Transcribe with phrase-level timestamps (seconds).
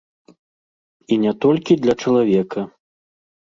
[1.11, 2.69] І не толькі для чалавека.